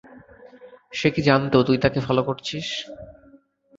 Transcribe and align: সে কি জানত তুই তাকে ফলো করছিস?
সে 0.93 1.07
কি 1.09 1.21
জানত 1.21 1.53
তুই 1.67 1.77
তাকে 1.77 1.99
ফলো 2.07 2.21
করছিস? 2.23 2.67